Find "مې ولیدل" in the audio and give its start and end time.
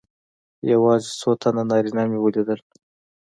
2.09-2.59